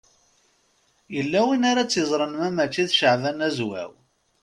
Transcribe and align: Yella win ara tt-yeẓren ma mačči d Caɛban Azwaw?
Yella 1.15 1.41
win 1.47 1.63
ara 1.71 1.83
tt-yeẓren 1.87 2.33
ma 2.39 2.47
mačči 2.57 2.83
d 2.89 2.91
Caɛban 2.99 3.45
Azwaw? 3.47 3.91